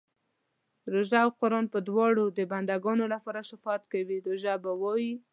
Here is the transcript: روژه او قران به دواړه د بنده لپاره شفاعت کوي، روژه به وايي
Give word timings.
روژه 0.93 1.17
او 1.25 1.31
قران 1.41 1.65
به 1.71 1.79
دواړه 1.87 2.21
د 2.37 2.39
بنده 2.51 2.75
لپاره 3.13 3.47
شفاعت 3.49 3.81
کوي، 3.91 4.17
روژه 4.27 4.53
به 4.63 4.71
وايي 4.81 5.13